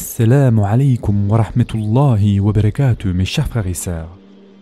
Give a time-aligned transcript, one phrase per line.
[0.00, 4.08] Assalamu alaikum wa rahmatullahi wa barakatuh, mes chers frères et sœurs.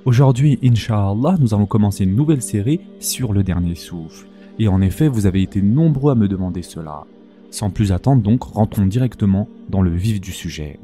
[0.04, 4.26] Aujourd'hui, Inch'Allah, nous allons commencer une nouvelle série sur le dernier souffle.
[4.58, 7.04] Et en effet, vous avez été nombreux à me demander cela.
[7.52, 10.80] Sans plus attendre donc, rentrons directement dans le vif du sujet.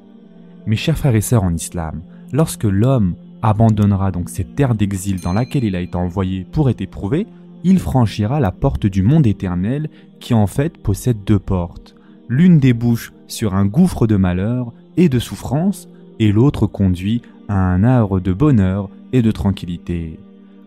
[0.67, 2.01] Mes chers frères et sœurs en islam,
[2.33, 6.81] lorsque l'homme abandonnera donc cette terre d'exil dans laquelle il a été envoyé pour être
[6.81, 7.27] éprouvé,
[7.65, 9.91] il franchira la porte du monde éternel
[10.21, 11.94] qui en fait possède deux portes.
[12.29, 15.89] L'une débouche sur un gouffre de malheur et de souffrance,
[16.19, 20.19] et l'autre conduit à un havre de bonheur et de tranquillité.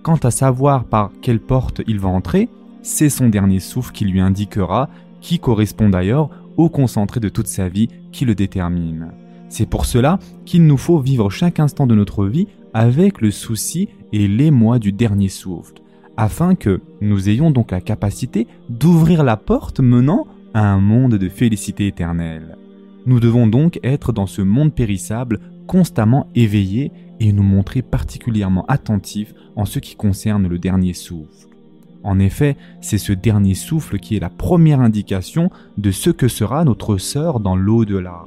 [0.03, 2.49] Quant à savoir par quelle porte il va entrer,
[2.81, 4.89] c'est son dernier souffle qui lui indiquera,
[5.19, 9.11] qui correspond d'ailleurs au concentré de toute sa vie qui le détermine.
[9.49, 13.89] C'est pour cela qu'il nous faut vivre chaque instant de notre vie avec le souci
[14.13, 15.73] et l'émoi du dernier souffle,
[16.17, 20.27] afin que nous ayons donc la capacité d'ouvrir la porte menant
[20.65, 22.57] un monde de félicité éternelle.
[23.05, 29.33] Nous devons donc être dans ce monde périssable constamment éveillés et nous montrer particulièrement attentifs
[29.55, 31.47] en ce qui concerne le dernier souffle.
[32.03, 36.63] En effet, c'est ce dernier souffle qui est la première indication de ce que sera
[36.63, 38.23] notre sœur dans l'au-delà.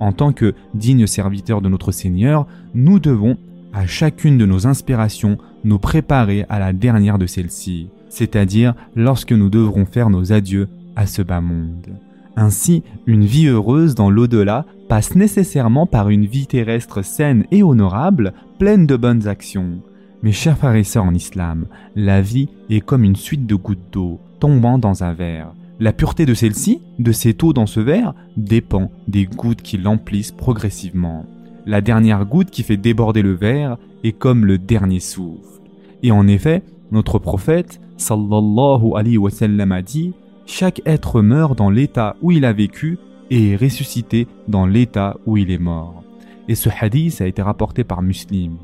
[0.00, 3.36] En tant que dignes serviteurs de notre Seigneur, nous devons,
[3.72, 9.50] à chacune de nos inspirations, nous préparer à la dernière de celles-ci, c'est-à-dire lorsque nous
[9.50, 11.88] devrons faire nos adieux à ce bas monde.
[12.36, 18.32] Ainsi, une vie heureuse dans l'au-delà passe nécessairement par une vie terrestre saine et honorable,
[18.58, 19.82] pleine de bonnes actions.
[20.22, 21.66] Mes chers frères en islam,
[21.96, 25.52] la vie est comme une suite de gouttes d'eau tombant dans un verre.
[25.78, 30.32] La pureté de celle-ci, de cette eau dans ce verre, dépend des gouttes qui l'emplissent
[30.32, 31.24] progressivement.
[31.66, 35.60] La dernière goutte qui fait déborder le verre est comme le dernier souffle.
[36.02, 40.12] Et en effet, notre prophète, sallallahu alayhi wa sallam, a dit
[40.46, 42.98] chaque être meurt dans l'état où il a vécu
[43.30, 46.02] et est ressuscité dans l'état où il est mort.
[46.48, 48.56] Et ce hadith a été rapporté par Muslim.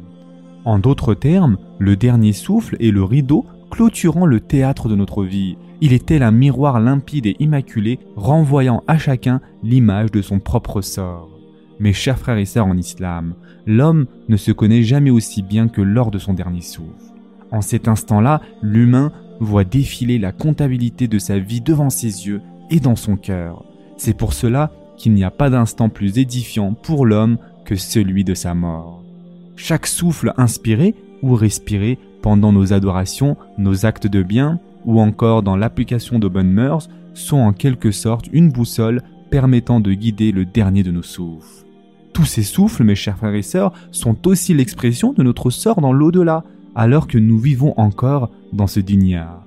[0.65, 5.57] En d'autres termes, le dernier souffle est le rideau clôturant le théâtre de notre vie.
[5.81, 10.81] Il est tel un miroir limpide et immaculé renvoyant à chacun l'image de son propre
[10.81, 11.31] sort.
[11.79, 13.35] Mes chers frères et sœurs en islam,
[13.67, 16.91] l'homme ne se connaît jamais aussi bien que lors de son dernier souffle.
[17.53, 22.81] En cet instant-là, l'humain voit défiler la comptabilité de sa vie devant ses yeux et
[22.81, 23.65] dans son cœur.
[23.97, 28.35] C'est pour cela qu'il n'y a pas d'instant plus édifiant pour l'homme que celui de
[28.35, 29.03] sa mort.
[29.57, 35.57] Chaque souffle inspiré ou respiré pendant nos adorations, nos actes de bien, ou encore dans
[35.57, 40.83] l'application de bonnes mœurs, sont en quelque sorte une boussole permettant de guider le dernier
[40.83, 41.65] de nos souffles.
[42.13, 45.93] Tous ces souffles, mes chers frères et sœurs, sont aussi l'expression de notre sort dans
[45.93, 46.45] l'au-delà,
[46.77, 49.45] alors que nous vivons encore dans ce dignard.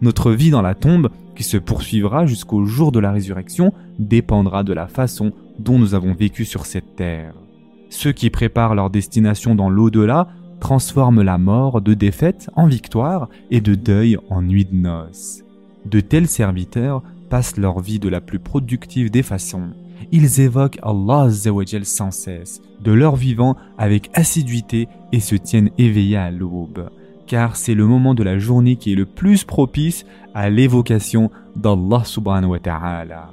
[0.00, 4.72] Notre vie dans la tombe, qui se poursuivra jusqu'au jour de la résurrection, dépendra de
[4.72, 7.34] la façon dont nous avons vécu sur cette terre.
[7.90, 13.60] Ceux qui préparent leur destination dans l'au-delà transforment la mort de défaite en victoire et
[13.60, 15.42] de deuil en nuit de noces.
[15.84, 19.70] De tels serviteurs passent leur vie de la plus productive des façons.
[20.12, 21.28] Ils évoquent Allah
[21.82, 26.90] sans cesse, de leur vivant avec assiduité et se tiennent éveillés à l'aube,
[27.26, 30.04] car c'est le moment de la journée qui est le plus propice
[30.34, 33.30] à l'évocation d'Allah subhanahu wa ta'ala.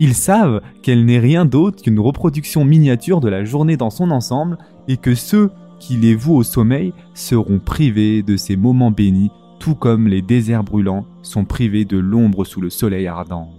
[0.00, 4.58] Ils savent qu'elle n'est rien d'autre qu'une reproduction miniature de la journée dans son ensemble
[4.88, 9.74] et que ceux qui les vouent au sommeil seront privés de ces moments bénis, tout
[9.74, 13.50] comme les déserts brûlants sont privés de l'ombre sous le soleil ardent.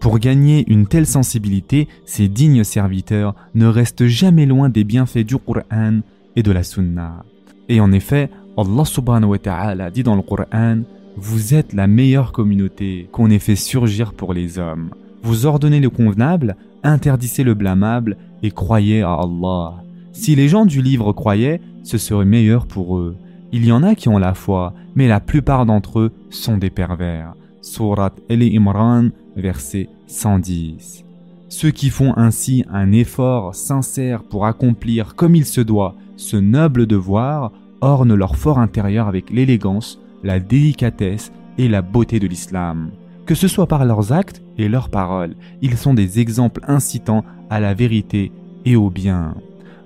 [0.00, 5.38] Pour gagner une telle sensibilité, ces dignes serviteurs ne restent jamais loin des bienfaits du
[5.38, 6.00] Qur'an
[6.36, 7.24] et de la Sunna.
[7.68, 10.82] Et en effet, Allah subhanahu wa ta'ala dit dans le Qur'an
[11.16, 14.90] Vous êtes la meilleure communauté qu'on ait fait surgir pour les hommes.
[15.22, 19.82] Vous ordonnez le convenable, interdissez le blâmable et croyez à Allah.
[20.12, 23.16] Si les gens du livre croyaient, ce serait meilleur pour eux.
[23.52, 26.70] Il y en a qui ont la foi, mais la plupart d'entre eux sont des
[26.70, 27.34] pervers.
[27.62, 31.04] Surat El Imran, verset 110.
[31.48, 36.86] Ceux qui font ainsi un effort sincère pour accomplir comme il se doit ce noble
[36.86, 42.90] devoir ornent leur fort intérieur avec l'élégance, la délicatesse et la beauté de l'islam.
[43.26, 47.60] Que ce soit par leurs actes et leurs paroles, ils sont des exemples incitant à
[47.60, 48.32] la vérité
[48.64, 49.34] et au bien.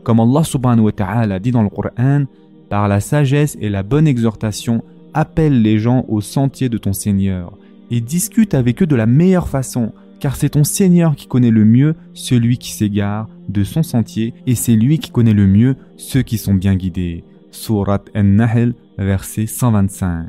[0.04, 2.24] Comme Allah subhanahu wa ta'ala dit dans le Coran,
[2.68, 4.82] par la sagesse et la bonne exhortation,
[5.14, 7.52] appelle les gens au sentier de ton Seigneur
[7.90, 11.64] et discute avec eux de la meilleure façon, car c'est ton Seigneur qui connaît le
[11.64, 16.22] mieux celui qui s'égare de son sentier, et c'est lui qui connaît le mieux ceux
[16.22, 17.24] qui sont bien guidés.
[17.50, 20.26] Surat An-Nahl, verset 125.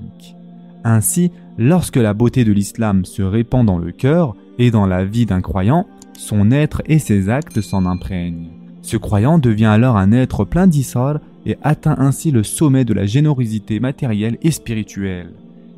[0.83, 5.25] Ainsi, lorsque la beauté de l'islam se répand dans le cœur et dans la vie
[5.25, 5.86] d'un croyant,
[6.18, 8.50] son être et ses actes s'en imprègnent.
[8.81, 13.06] Ce croyant devient alors un être plein d'issar et atteint ainsi le sommet de la
[13.06, 15.33] générosité matérielle et spirituelle.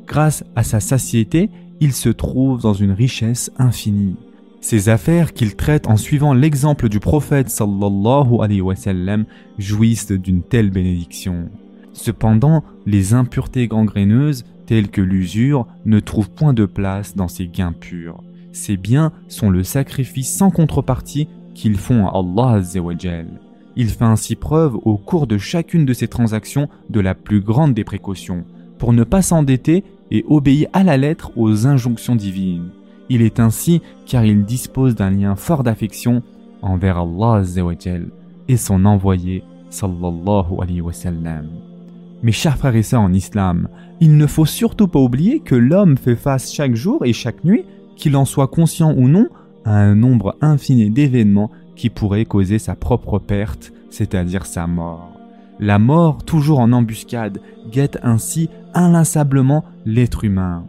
[0.06, 1.50] Grâce à sa satiété,
[1.82, 4.14] il se trouve dans une richesse infinie.
[4.60, 9.24] Ces affaires qu'il traite en suivant l'exemple du prophète sallallahu alayhi wa sallam
[9.58, 11.50] jouissent d'une telle bénédiction.
[11.92, 17.72] Cependant, les impuretés gangréneuses, telles que l'usure, ne trouvent point de place dans ces gains
[17.72, 18.22] purs.
[18.52, 22.62] Ces biens sont le sacrifice sans contrepartie qu'ils font à Allah.
[23.74, 27.74] Il fait ainsi preuve au cours de chacune de ces transactions de la plus grande
[27.74, 28.44] des précautions,
[28.78, 32.68] pour ne pas s'endetter et obéir à la lettre aux injonctions divines.
[33.08, 36.22] Il est ainsi car il dispose d'un lien fort d'affection
[36.60, 37.42] envers Allah
[38.48, 40.82] et son envoyé sallallahu alayhi
[42.32, 43.68] chers frères et sœurs en islam,
[44.00, 47.64] il ne faut surtout pas oublier que l'homme fait face chaque jour et chaque nuit,
[47.96, 49.28] qu'il en soit conscient ou non,
[49.64, 55.11] à un nombre infini d'événements qui pourraient causer sa propre perte, c'est-à-dire sa mort.
[55.62, 60.64] La mort, toujours en embuscade, guette ainsi inlassablement l'être humain.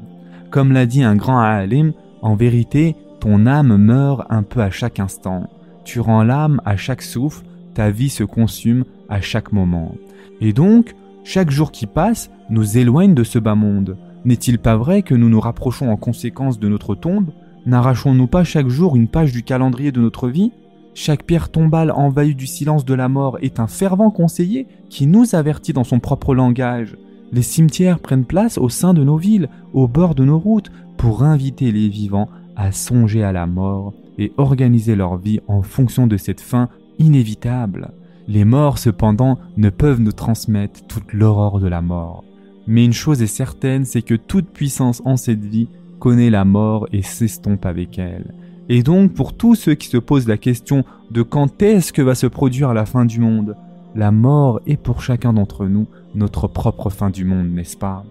[0.52, 5.00] Comme l'a dit un grand alim, en vérité, ton âme meurt un peu à chaque
[5.00, 5.50] instant.
[5.84, 7.44] Tu rends l'âme à chaque souffle,
[7.74, 9.96] ta vie se consume à chaque moment.
[10.42, 10.94] Et donc,
[11.24, 13.98] chaque jour qui passe nous éloigne de ce bas monde.
[14.26, 17.32] N'est-il pas vrai que nous nous rapprochons en conséquence de notre tombe?
[17.66, 20.52] N'arrachons-nous pas chaque jour une page du calendrier de notre vie?
[20.96, 25.34] Chaque pierre tombale envahie du silence de la mort est un fervent conseiller qui nous
[25.34, 26.96] avertit dans son propre langage.
[27.32, 31.24] Les cimetières prennent place au sein de nos villes, au bord de nos routes, pour
[31.24, 36.18] inviter les vivants à songer à la mort et organiser leur vie en fonction de
[36.18, 36.70] cette fin
[37.00, 37.92] inévitable.
[38.28, 42.24] Les morts, cependant, ne peuvent nous transmettre toute l'aurore de la mort.
[42.68, 45.68] Mais une chose est certaine, c'est que toute puissance en cette vie
[46.00, 48.34] connaît la mort et s'estompe avec elle.
[48.70, 52.16] Et donc, pour tous ceux qui se posent la question de quand est-ce que va
[52.16, 53.56] se produire la fin du monde,
[53.96, 58.04] la mort est pour chacun d'entre nous notre propre fin du monde, n'est-ce pas?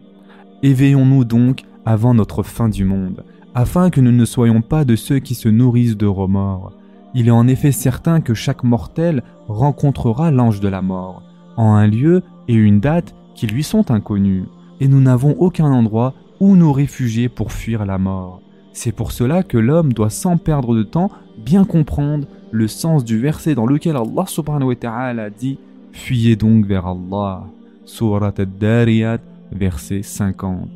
[0.63, 5.19] Éveillons-nous donc avant notre fin du monde, afin que nous ne soyons pas de ceux
[5.19, 6.73] qui se nourrissent de remords.
[7.15, 11.23] Il est en effet certain que chaque mortel rencontrera l'ange de la mort,
[11.57, 14.45] en un lieu et une date qui lui sont inconnus,
[14.81, 18.41] et nous n'avons aucun endroit où nous réfugier pour fuir la mort.
[18.73, 23.19] C'est pour cela que l'homme doit sans perdre de temps bien comprendre le sens du
[23.19, 25.59] verset dans lequel Allah subhanahu wa ta'ala dit
[25.93, 27.45] Fuyez donc vers Allah.
[27.85, 29.19] Surat al-Dariyat,
[29.53, 30.69] verset 50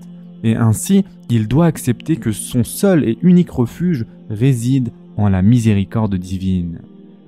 [0.46, 6.14] et ainsi il doit accepter que son seul et unique refuge réside en la miséricorde
[6.14, 6.80] divine.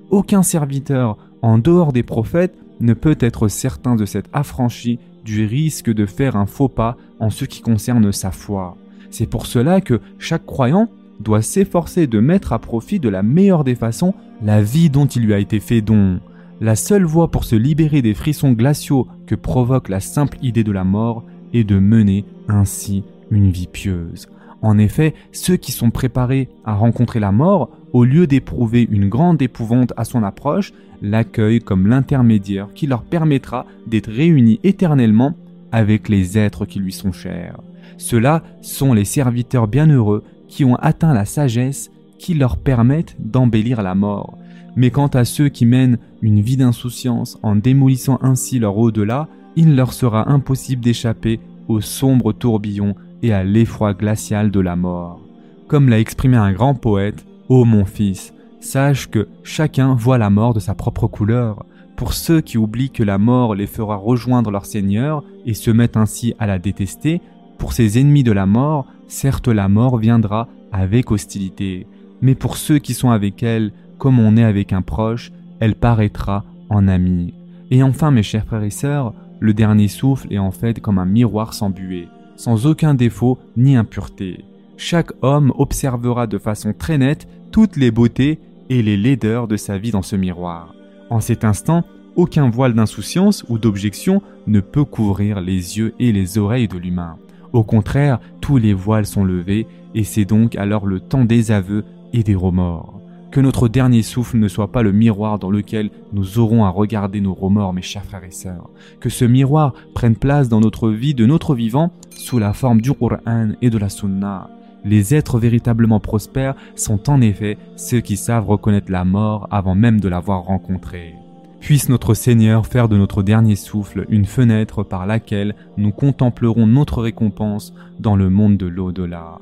[0.09, 5.91] Aucun serviteur, en dehors des prophètes, ne peut être certain de s'être affranchi du risque
[5.93, 8.77] de faire un faux pas en ce qui concerne sa foi.
[9.11, 10.89] C'est pour cela que chaque croyant
[11.19, 15.23] doit s'efforcer de mettre à profit de la meilleure des façons la vie dont il
[15.23, 16.19] lui a été fait don.
[16.61, 20.71] La seule voie pour se libérer des frissons glaciaux que provoque la simple idée de
[20.71, 21.23] la mort
[21.53, 24.27] et de mener ainsi une vie pieuse.
[24.61, 29.41] En effet, ceux qui sont préparés à rencontrer la mort, au lieu d'éprouver une grande
[29.41, 35.35] épouvante à son approche, l'accueillent comme l'intermédiaire qui leur permettra d'être réunis éternellement
[35.71, 37.59] avec les êtres qui lui sont chers.
[37.99, 43.93] Ceux-là sont les serviteurs bienheureux qui ont atteint la sagesse qui leur permettent d'embellir la
[43.93, 44.37] mort.
[44.75, 49.75] Mais quant à ceux qui mènent une vie d'insouciance en démolissant ainsi leur au-delà, il
[49.75, 55.19] leur sera impossible d'échapper au sombre tourbillon et à l'effroi glacial de la mort.
[55.67, 60.53] Comme l'a exprimé un grand poète, Ô mon fils, sache que chacun voit la mort
[60.53, 61.65] de sa propre couleur.
[61.97, 65.97] Pour ceux qui oublient que la mort les fera rejoindre leur Seigneur et se mettent
[65.97, 67.21] ainsi à la détester,
[67.59, 71.85] pour ces ennemis de la mort, certes la mort viendra avec hostilité,
[72.21, 76.45] mais pour ceux qui sont avec elle, comme on est avec un proche, elle paraîtra
[76.69, 77.33] en ami.
[77.69, 81.05] Et enfin, mes chers frères et sœurs, le dernier souffle est en fait comme un
[81.05, 84.45] miroir sans buée, sans aucun défaut ni impureté.
[84.77, 88.39] Chaque homme observera de façon très nette toutes les beautés
[88.69, 90.73] et les laideurs de sa vie dans ce miroir.
[91.09, 91.83] En cet instant,
[92.15, 97.17] aucun voile d'insouciance ou d'objection ne peut couvrir les yeux et les oreilles de l'humain.
[97.53, 101.83] Au contraire, tous les voiles sont levés et c'est donc alors le temps des aveux
[102.13, 102.99] et des remords.
[103.31, 107.21] Que notre dernier souffle ne soit pas le miroir dans lequel nous aurons à regarder
[107.21, 108.69] nos remords, mes chers frères et sœurs.
[108.99, 112.91] Que ce miroir prenne place dans notre vie de notre vivant sous la forme du
[112.93, 114.49] Qur'an et de la Sunna.
[114.83, 119.99] Les êtres véritablement prospères sont en effet ceux qui savent reconnaître la mort avant même
[119.99, 121.13] de l'avoir rencontrée.
[121.59, 127.01] Puisse notre Seigneur faire de notre dernier souffle une fenêtre par laquelle nous contemplerons notre
[127.01, 129.39] récompense dans le monde de l'au-delà.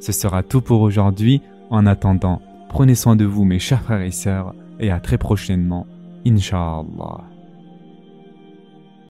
[0.00, 1.40] Ce sera tout pour aujourd'hui.
[1.70, 2.42] En attendant,
[2.72, 5.86] Prenez soin de vous mes chers frères et sœurs et à très prochainement,
[6.26, 7.31] Inch'Allah.